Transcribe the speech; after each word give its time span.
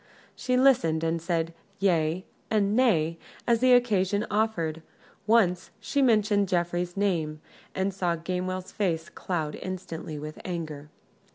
She 0.35 0.57
listened 0.57 1.03
and 1.03 1.21
said 1.21 1.53
"yea" 1.77 2.25
and 2.49 2.75
"nay" 2.75 3.19
as 3.45 3.59
the 3.59 3.73
occasion 3.73 4.25
offered: 4.31 4.81
once 5.27 5.69
she 5.79 6.01
mentioned 6.01 6.49
Geoffrey's 6.49 6.97
name, 6.97 7.39
and 7.75 7.93
saw 7.93 8.15
Gamewell's 8.15 8.71
face 8.71 9.09
cloud 9.09 9.53
instantly 9.61 10.17
with 10.17 10.39
anger. 10.43 10.89